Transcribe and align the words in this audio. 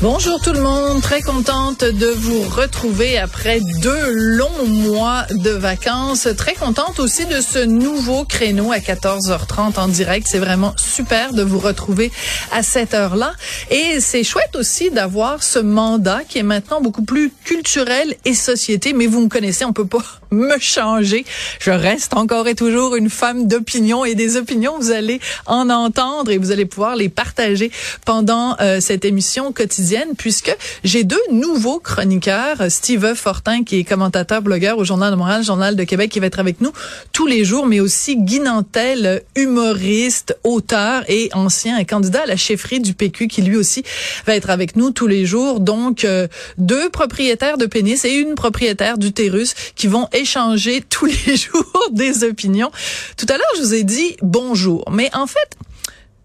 Bonjour 0.00 0.40
tout 0.40 0.52
le 0.52 0.60
monde, 0.60 1.02
très 1.02 1.22
contente 1.22 1.82
de 1.82 2.06
vous 2.06 2.42
retrouver 2.42 3.18
après 3.18 3.58
deux 3.82 4.12
longs 4.12 4.66
mois 4.68 5.26
de 5.30 5.50
vacances. 5.50 6.28
Très 6.36 6.54
contente 6.54 7.00
aussi 7.00 7.26
de 7.26 7.40
ce 7.40 7.64
nouveau 7.64 8.24
créneau 8.24 8.70
à 8.70 8.78
14h30 8.78 9.76
en 9.76 9.88
direct. 9.88 10.28
C'est 10.30 10.38
vraiment 10.38 10.72
super 10.76 11.32
de 11.32 11.42
vous 11.42 11.58
retrouver 11.58 12.12
à 12.52 12.62
cette 12.62 12.94
heure-là. 12.94 13.32
Et 13.72 13.98
c'est 13.98 14.22
chouette 14.22 14.54
aussi 14.54 14.92
d'avoir 14.92 15.42
ce 15.42 15.58
mandat 15.58 16.20
qui 16.28 16.38
est 16.38 16.44
maintenant 16.44 16.80
beaucoup 16.80 17.02
plus 17.02 17.32
culturel 17.44 18.14
et 18.24 18.34
société. 18.34 18.92
Mais 18.92 19.08
vous 19.08 19.22
me 19.22 19.28
connaissez, 19.28 19.64
on 19.64 19.72
peut 19.72 19.84
pas 19.84 20.04
me 20.30 20.60
changer. 20.60 21.24
Je 21.58 21.72
reste 21.72 22.14
encore 22.14 22.46
et 22.46 22.54
toujours 22.54 22.94
une 22.94 23.10
femme 23.10 23.48
d'opinion 23.48 24.04
et 24.04 24.14
des 24.14 24.36
opinions, 24.36 24.78
vous 24.78 24.92
allez 24.92 25.20
en 25.46 25.70
entendre 25.70 26.30
et 26.30 26.38
vous 26.38 26.52
allez 26.52 26.66
pouvoir 26.66 26.94
les 26.94 27.08
partager 27.08 27.72
pendant 28.04 28.54
euh, 28.60 28.78
cette 28.78 29.04
émission 29.04 29.52
quotidienne 29.52 29.87
puisque 30.16 30.54
j'ai 30.84 31.04
deux 31.04 31.20
nouveaux 31.30 31.78
chroniqueurs, 31.78 32.70
Steve 32.70 33.14
Fortin 33.14 33.64
qui 33.64 33.78
est 33.78 33.84
commentateur 33.84 34.42
blogueur 34.42 34.78
au 34.78 34.84
Journal 34.84 35.10
de 35.10 35.16
Montréal, 35.16 35.42
Journal 35.42 35.76
de 35.76 35.84
Québec 35.84 36.10
qui 36.10 36.20
va 36.20 36.26
être 36.26 36.38
avec 36.38 36.60
nous 36.60 36.72
tous 37.12 37.26
les 37.26 37.44
jours, 37.44 37.66
mais 37.66 37.80
aussi 37.80 38.16
Guy 38.16 38.40
Nantel, 38.40 39.22
humoriste, 39.34 40.36
auteur 40.44 41.04
et 41.08 41.30
ancien 41.32 41.82
candidat 41.84 42.22
à 42.22 42.26
la 42.26 42.36
chefferie 42.36 42.80
du 42.80 42.92
PQ 42.92 43.28
qui 43.28 43.42
lui 43.42 43.56
aussi 43.56 43.82
va 44.26 44.34
être 44.34 44.50
avec 44.50 44.76
nous 44.76 44.90
tous 44.90 45.06
les 45.06 45.24
jours. 45.24 45.60
Donc 45.60 46.04
euh, 46.04 46.28
deux 46.58 46.90
propriétaires 46.90 47.56
de 47.56 47.66
pénis 47.66 48.04
et 48.04 48.12
une 48.12 48.34
propriétaire 48.34 48.98
d'utérus 48.98 49.54
qui 49.74 49.86
vont 49.86 50.08
échanger 50.12 50.82
tous 50.88 51.06
les 51.06 51.36
jours 51.36 51.88
des 51.92 52.24
opinions. 52.24 52.70
Tout 53.16 53.26
à 53.28 53.38
l'heure, 53.38 53.46
je 53.56 53.62
vous 53.62 53.74
ai 53.74 53.84
dit 53.84 54.16
bonjour, 54.22 54.84
mais 54.90 55.10
en 55.14 55.26
fait, 55.26 55.56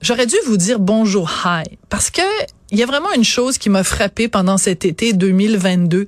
J'aurais 0.00 0.26
dû 0.26 0.36
vous 0.46 0.56
dire 0.56 0.78
bonjour, 0.78 1.28
hi, 1.44 1.76
parce 1.88 2.10
que 2.10 2.22
il 2.70 2.78
y 2.78 2.82
a 2.82 2.86
vraiment 2.86 3.12
une 3.14 3.24
chose 3.24 3.56
qui 3.56 3.70
m'a 3.70 3.82
frappé 3.82 4.28
pendant 4.28 4.58
cet 4.58 4.84
été 4.84 5.14
2022, 5.14 6.06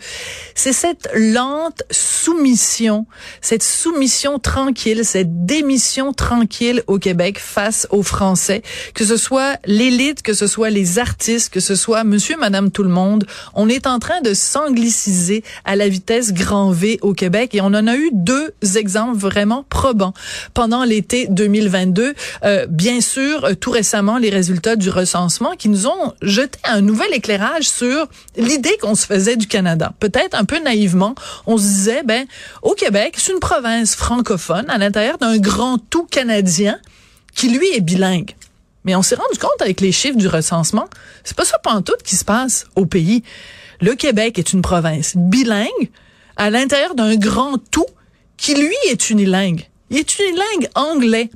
c'est 0.55 0.75
cette 0.75 1.09
lente 1.15 1.83
soumission, 1.91 3.07
cette 3.41 3.63
soumission 3.63 4.39
tranquille, 4.39 5.07
cette 5.07 5.47
démission 5.47 6.13
tranquille 6.13 6.83
au 6.87 6.99
Québec 6.99 7.39
face 7.39 7.87
aux 7.89 8.03
Français, 8.03 8.61
que 8.95 9.07
ce 9.07 9.17
soit 9.17 9.59
l'élite, 9.65 10.21
que 10.21 10.35
ce 10.35 10.47
soit 10.47 10.69
les 10.69 10.99
artistes, 10.99 11.51
que 11.51 11.61
ce 11.61 11.75
soit 11.75 12.05
monsieur, 12.05 12.37
madame, 12.37 12.71
tout 12.71 12.83
le 12.83 12.91
monde. 12.91 13.25
On 13.55 13.71
est 13.71 13.87
en 13.87 13.99
train 13.99 14.21
de 14.21 14.35
s'angliciser 14.35 15.43
à 15.65 15.77
la 15.77 15.89
vitesse 15.89 16.35
grand 16.35 16.73
V 16.73 16.99
au 17.01 17.15
Québec 17.15 17.55
et 17.55 17.63
on 17.63 17.67
en 17.67 17.87
a 17.87 17.97
eu 17.97 18.11
deux 18.13 18.53
exemples 18.77 19.17
vraiment 19.17 19.65
probants 19.71 20.13
pendant 20.53 20.85
l'été 20.85 21.27
2022. 21.31 22.15
Euh, 22.45 22.67
bien 22.67 23.01
sûr, 23.01 23.45
euh, 23.45 23.55
tout 23.55 23.71
récemment, 23.71 24.19
les 24.19 24.31
résultats 24.31 24.77
du 24.77 24.91
recensement 24.91 25.53
qui 25.57 25.71
nous 25.71 25.87
ont 25.87 26.13
jeté 26.21 26.50
un 26.65 26.81
nouvel 26.81 27.13
éclairage 27.13 27.69
sur 27.69 28.09
l'idée 28.37 28.77
qu'on 28.81 28.95
se 28.95 29.07
faisait 29.07 29.37
du 29.37 29.47
Canada. 29.47 29.93
Peut-être 30.01 30.37
un 30.37 30.45
peu 30.45 30.59
naïvement, 30.59 31.15
on 31.47 31.57
se 31.57 31.63
disait, 31.63 32.03
ben, 32.05 32.27
au 32.63 32.75
Québec, 32.75 33.15
c'est 33.17 33.33
une 33.33 33.41
province 33.41 33.95
francophone 33.95 34.69
à 34.69 34.79
l'intérieur 34.79 35.19
d'un 35.19 35.39
grand 35.39 35.79
tout 35.79 36.05
canadien 36.05 36.79
qui, 37.35 37.49
lui, 37.49 37.67
est 37.75 37.81
bilingue. 37.81 38.35
Mais 38.85 38.95
on 38.95 39.03
s'est 39.03 39.15
rendu 39.15 39.39
compte 39.39 39.61
avec 39.61 39.81
les 39.81 39.93
chiffres 39.93 40.17
du 40.17 40.29
recensement, 40.29 40.89
c'est 41.25 41.37
pas 41.37 41.45
ça 41.45 41.59
tout 41.85 41.95
qui 42.05 42.17
se 42.17 42.25
passe 42.25 42.67
au 42.77 42.87
pays. 42.87 43.23
Le 43.81 43.95
Québec 43.95 44.39
est 44.39 44.53
une 44.53 44.63
province 44.63 45.13
bilingue 45.17 45.91
à 46.37 46.51
l'intérieur 46.51 46.95
d'un 46.95 47.17
grand 47.17 47.59
tout 47.71 47.87
qui, 48.37 48.55
lui, 48.55 48.75
est 48.89 49.11
unilingue. 49.11 49.69
Il 49.91 49.99
est 49.99 50.19
unilingue 50.19 50.69
anglais 50.75 51.31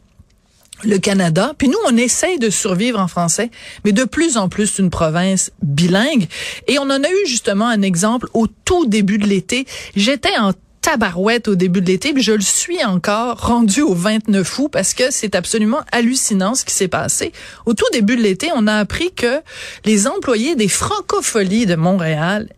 le 0.83 0.99
Canada. 0.99 1.55
Puis 1.57 1.69
nous, 1.69 1.79
on 1.87 1.97
essaye 1.97 2.39
de 2.39 2.51
survivre 2.51 2.99
en 2.99 3.09
français, 3.09 3.51
mais 3.85 3.93
de 3.93 4.05
plus 4.05 4.37
en 4.37 4.49
plus 4.49 4.79
une 4.79 4.91
province 4.91 5.51
bilingue. 5.63 6.27
Et 6.67 6.79
on 6.79 6.85
en 6.85 7.03
a 7.03 7.09
eu 7.09 7.27
justement 7.27 7.69
un 7.69 7.83
exemple 7.83 8.29
au 8.35 8.47
tout 8.47 8.87
début 8.87 9.19
de 9.19 9.27
l'été. 9.27 9.67
J'étais 9.95 10.37
en 10.39 10.53
tabarouette 10.85 11.49
au 11.49 11.55
début 11.55 11.81
de 11.81 11.87
l'été, 11.87 12.13
puis 12.13 12.23
je 12.23 12.33
le 12.33 12.43
suis 12.43 12.85
encore 12.85 13.41
rendu 13.41 13.81
au 13.81 13.95
29 13.95 14.59
août 14.59 14.69
parce 14.71 14.93
que 14.93 15.05
c'est 15.11 15.35
absolument 15.35 15.81
hallucinant 15.93 16.55
ce 16.55 16.67
qui 16.67 16.75
s'est 16.75 16.89
passé. 16.89 17.33
Au 17.65 17.73
tout 17.73 17.87
début 17.93 18.17
de 18.17 18.23
l'été, 18.23 18.51
on 18.55 18.67
a 18.67 18.75
appris 18.75 19.11
que 19.15 19.41
les 19.87 20.07
employés 20.07 20.57
des 20.57 20.69
francopholies 20.69 21.65
de 21.65 21.75
Montréal 21.75 22.51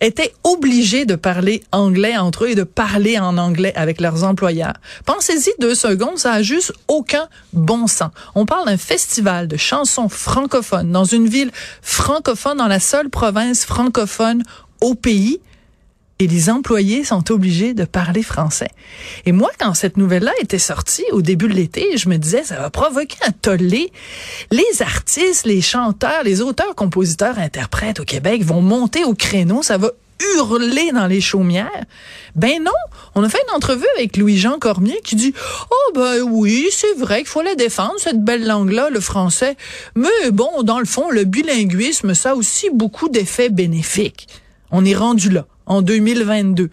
étaient 0.00 0.32
obligés 0.44 1.06
de 1.06 1.14
parler 1.14 1.62
anglais 1.72 2.16
entre 2.16 2.44
eux 2.44 2.50
et 2.50 2.54
de 2.54 2.64
parler 2.64 3.18
en 3.18 3.38
anglais 3.38 3.72
avec 3.76 4.00
leurs 4.00 4.24
employeurs. 4.24 4.74
Pensez-y 5.06 5.52
deux 5.60 5.74
secondes, 5.74 6.18
ça 6.18 6.32
a 6.32 6.42
juste 6.42 6.72
aucun 6.88 7.28
bon 7.52 7.86
sens. 7.86 8.10
On 8.34 8.46
parle 8.46 8.66
d'un 8.66 8.76
festival 8.76 9.48
de 9.48 9.56
chansons 9.56 10.08
francophones 10.08 10.90
dans 10.92 11.04
une 11.04 11.28
ville 11.28 11.50
francophone, 11.82 12.58
dans 12.58 12.68
la 12.68 12.80
seule 12.80 13.10
province 13.10 13.64
francophone 13.64 14.42
au 14.80 14.94
pays 14.94 15.40
et 16.18 16.26
les 16.26 16.48
employés 16.48 17.04
sont 17.04 17.32
obligés 17.32 17.74
de 17.74 17.84
parler 17.84 18.22
français. 18.22 18.70
Et 19.26 19.32
moi, 19.32 19.50
quand 19.58 19.74
cette 19.74 19.96
nouvelle-là 19.96 20.32
était 20.40 20.58
sortie 20.58 21.04
au 21.10 21.22
début 21.22 21.48
de 21.48 21.54
l'été, 21.54 21.96
je 21.96 22.08
me 22.08 22.16
disais, 22.16 22.44
ça 22.44 22.56
va 22.56 22.70
provoquer 22.70 23.16
un 23.26 23.32
tollé. 23.32 23.92
Les 24.50 24.82
artistes, 24.82 25.46
les 25.46 25.60
chanteurs, 25.60 26.22
les 26.24 26.40
auteurs, 26.40 26.74
compositeurs, 26.76 27.38
interprètes 27.38 28.00
au 28.00 28.04
Québec 28.04 28.44
vont 28.44 28.60
monter 28.60 29.04
au 29.04 29.14
créneau, 29.14 29.62
ça 29.62 29.76
va 29.76 29.90
hurler 30.36 30.92
dans 30.92 31.08
les 31.08 31.20
chaumières. 31.20 31.84
Ben 32.36 32.62
non, 32.62 32.70
on 33.16 33.24
a 33.24 33.28
fait 33.28 33.42
une 33.48 33.56
entrevue 33.56 33.86
avec 33.96 34.16
Louis-Jean 34.16 34.58
Cormier 34.58 35.00
qui 35.02 35.16
dit 35.16 35.34
"Oh 35.70 35.92
ben 35.94 36.20
oui, 36.22 36.68
c'est 36.70 36.96
vrai 36.96 37.18
qu'il 37.18 37.26
faut 37.26 37.42
la 37.42 37.56
défendre 37.56 37.94
cette 37.98 38.22
belle 38.22 38.46
langue-là, 38.46 38.90
le 38.90 39.00
français, 39.00 39.56
mais 39.96 40.30
bon, 40.32 40.62
dans 40.62 40.78
le 40.78 40.84
fond, 40.84 41.10
le 41.10 41.24
bilinguisme 41.24 42.14
ça 42.14 42.30
a 42.30 42.34
aussi 42.34 42.70
beaucoup 42.70 43.08
d'effets 43.08 43.48
bénéfiques." 43.48 44.28
On 44.70 44.84
est 44.84 44.94
rendu 44.94 45.30
là 45.30 45.46
en 45.66 45.82
2022. 45.82 46.70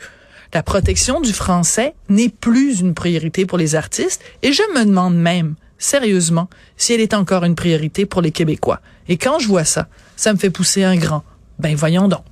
La 0.53 0.63
protection 0.63 1.21
du 1.21 1.33
français 1.33 1.93
n'est 2.09 2.29
plus 2.29 2.81
une 2.81 2.93
priorité 2.93 3.45
pour 3.45 3.57
les 3.57 3.75
artistes 3.75 4.21
et 4.43 4.51
je 4.51 4.63
me 4.75 4.85
demande 4.85 5.15
même, 5.15 5.55
sérieusement, 5.77 6.49
si 6.77 6.93
elle 6.93 7.01
est 7.01 7.13
encore 7.13 7.45
une 7.45 7.55
priorité 7.55 8.05
pour 8.05 8.21
les 8.21 8.31
Québécois. 8.31 8.81
Et 9.07 9.17
quand 9.17 9.39
je 9.39 9.47
vois 9.47 9.65
ça, 9.65 9.87
ça 10.15 10.33
me 10.33 10.37
fait 10.37 10.49
pousser 10.49 10.83
un 10.83 10.97
grand. 10.97 11.23
Ben 11.59 11.75
voyons 11.75 12.07
donc. 12.07 12.23